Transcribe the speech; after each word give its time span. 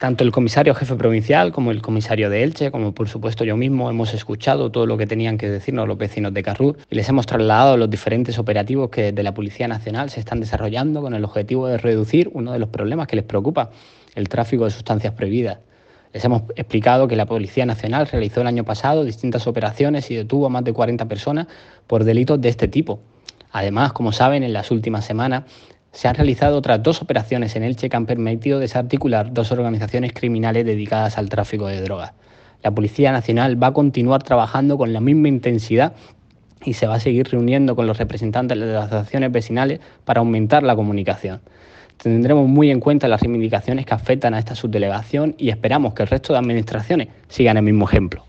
Tanto 0.00 0.24
el 0.24 0.32
comisario 0.32 0.74
jefe 0.74 0.94
provincial 0.94 1.52
como 1.52 1.70
el 1.70 1.82
comisario 1.82 2.30
de 2.30 2.42
Elche, 2.42 2.70
como 2.70 2.94
por 2.94 3.10
supuesto 3.10 3.44
yo 3.44 3.58
mismo, 3.58 3.90
hemos 3.90 4.14
escuchado 4.14 4.70
todo 4.70 4.86
lo 4.86 4.96
que 4.96 5.06
tenían 5.06 5.36
que 5.36 5.50
decirnos 5.50 5.86
los 5.86 5.98
vecinos 5.98 6.32
de 6.32 6.42
Carrús 6.42 6.76
y 6.88 6.94
les 6.94 7.06
hemos 7.10 7.26
trasladado 7.26 7.76
los 7.76 7.90
diferentes 7.90 8.38
operativos 8.38 8.88
que 8.88 9.02
desde 9.12 9.22
la 9.22 9.34
Policía 9.34 9.68
Nacional 9.68 10.08
se 10.08 10.20
están 10.20 10.40
desarrollando 10.40 11.02
con 11.02 11.12
el 11.12 11.22
objetivo 11.22 11.66
de 11.66 11.76
reducir 11.76 12.30
uno 12.32 12.52
de 12.52 12.58
los 12.58 12.70
problemas 12.70 13.08
que 13.08 13.16
les 13.16 13.26
preocupa, 13.26 13.72
el 14.14 14.30
tráfico 14.30 14.64
de 14.64 14.70
sustancias 14.70 15.12
prohibidas. 15.12 15.58
Les 16.14 16.24
hemos 16.24 16.44
explicado 16.56 17.06
que 17.06 17.14
la 17.14 17.26
Policía 17.26 17.66
Nacional 17.66 18.06
realizó 18.06 18.40
el 18.40 18.46
año 18.46 18.64
pasado 18.64 19.04
distintas 19.04 19.46
operaciones 19.46 20.10
y 20.10 20.14
detuvo 20.14 20.46
a 20.46 20.48
más 20.48 20.64
de 20.64 20.72
40 20.72 21.08
personas 21.08 21.46
por 21.86 22.04
delitos 22.04 22.40
de 22.40 22.48
este 22.48 22.68
tipo. 22.68 23.00
Además, 23.52 23.92
como 23.92 24.12
saben, 24.12 24.44
en 24.44 24.54
las 24.54 24.70
últimas 24.70 25.04
semanas 25.04 25.42
se 25.92 26.08
han 26.08 26.14
realizado 26.14 26.58
otras 26.58 26.82
dos 26.82 27.02
operaciones 27.02 27.56
en 27.56 27.64
Elche 27.64 27.88
que 27.88 27.96
han 27.96 28.06
permitido 28.06 28.58
desarticular 28.58 29.32
dos 29.32 29.50
organizaciones 29.52 30.12
criminales 30.12 30.64
dedicadas 30.64 31.18
al 31.18 31.28
tráfico 31.28 31.66
de 31.66 31.80
drogas. 31.80 32.12
La 32.62 32.70
Policía 32.70 33.10
Nacional 33.12 33.60
va 33.60 33.68
a 33.68 33.72
continuar 33.72 34.22
trabajando 34.22 34.76
con 34.78 34.92
la 34.92 35.00
misma 35.00 35.28
intensidad 35.28 35.94
y 36.64 36.74
se 36.74 36.86
va 36.86 36.96
a 36.96 37.00
seguir 37.00 37.28
reuniendo 37.28 37.74
con 37.74 37.86
los 37.86 37.98
representantes 37.98 38.58
de 38.58 38.66
las 38.66 38.86
asociaciones 38.86 39.32
vecinales 39.32 39.80
para 40.04 40.20
aumentar 40.20 40.62
la 40.62 40.76
comunicación. 40.76 41.40
Tendremos 41.96 42.48
muy 42.48 42.70
en 42.70 42.80
cuenta 42.80 43.08
las 43.08 43.20
reivindicaciones 43.20 43.84
que 43.84 43.94
afectan 43.94 44.34
a 44.34 44.38
esta 44.38 44.54
subdelegación 44.54 45.34
y 45.38 45.50
esperamos 45.50 45.94
que 45.94 46.02
el 46.02 46.08
resto 46.08 46.32
de 46.32 46.38
administraciones 46.38 47.08
sigan 47.28 47.56
el 47.56 47.62
mismo 47.62 47.86
ejemplo. 47.86 48.24